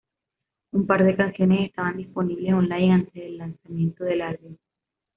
Un 0.71 0.87
par 0.87 1.03
de 1.05 1.15
canciones 1.15 1.59
estaban 1.67 1.95
disponibles 1.97 2.51
online 2.55 2.91
antes 2.91 3.13
de 3.13 3.27
el 3.27 3.37
lanzamiento 3.37 4.03
del 4.03 4.21
álbum. 4.23 4.57